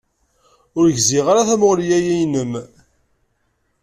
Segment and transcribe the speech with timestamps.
[0.77, 2.53] Ur gziɣ ara tamuɣli-ya-inem.